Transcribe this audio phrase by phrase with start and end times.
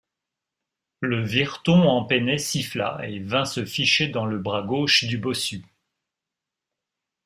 [1.01, 5.63] Le vireton empenné siffla et vint se ficher dans le bras gauche du bossu.